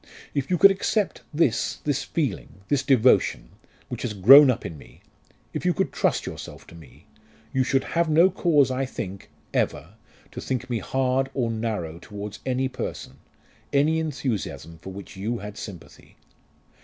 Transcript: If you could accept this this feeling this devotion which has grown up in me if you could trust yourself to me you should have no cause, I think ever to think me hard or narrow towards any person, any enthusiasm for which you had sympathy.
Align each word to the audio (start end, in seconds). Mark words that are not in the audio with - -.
If 0.33 0.49
you 0.49 0.57
could 0.57 0.71
accept 0.71 1.21
this 1.31 1.75
this 1.83 2.03
feeling 2.03 2.61
this 2.69 2.81
devotion 2.81 3.51
which 3.87 4.01
has 4.01 4.15
grown 4.15 4.49
up 4.49 4.65
in 4.65 4.75
me 4.75 5.01
if 5.53 5.63
you 5.63 5.75
could 5.75 5.91
trust 5.93 6.25
yourself 6.25 6.65
to 6.67 6.73
me 6.73 7.05
you 7.53 7.63
should 7.63 7.83
have 7.83 8.09
no 8.09 8.31
cause, 8.31 8.71
I 8.71 8.83
think 8.83 9.29
ever 9.53 9.93
to 10.31 10.41
think 10.41 10.71
me 10.71 10.79
hard 10.79 11.29
or 11.35 11.51
narrow 11.51 11.99
towards 11.99 12.39
any 12.47 12.67
person, 12.67 13.19
any 13.71 13.99
enthusiasm 13.99 14.79
for 14.79 14.91
which 14.91 15.15
you 15.15 15.37
had 15.37 15.55
sympathy. 15.55 16.17